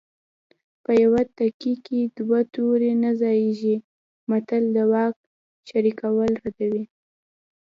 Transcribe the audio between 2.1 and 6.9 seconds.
دوه تورې نه ځاییږي متل د واک شریکول ردوي